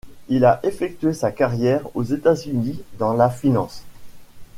Il 0.29 0.45
a 0.45 0.59
effectué 0.63 1.13
sa 1.13 1.31
carrière 1.31 1.83
aux 1.95 2.01
États-Unis 2.03 2.81
dans 2.97 3.13
la 3.13 3.29
finance. 3.29 3.83